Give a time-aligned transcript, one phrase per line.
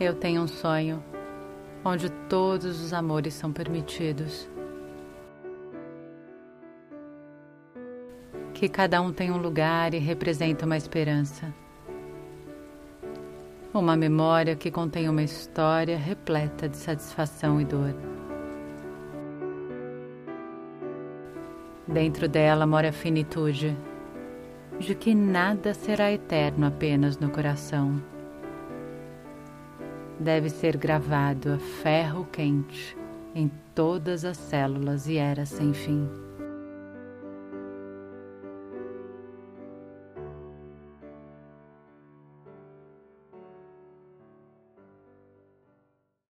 [0.00, 1.00] Eu tenho um sonho
[1.84, 4.48] onde todos os amores são permitidos.
[8.52, 11.54] Que cada um tem um lugar e representa uma esperança.
[13.72, 17.94] Uma memória que contém uma história repleta de satisfação e dor.
[21.86, 23.76] Dentro dela mora a finitude,
[24.78, 28.02] de que nada será eterno apenas no coração.
[30.18, 32.96] Deve ser gravado a ferro quente
[33.34, 36.08] em todas as células e era sem fim.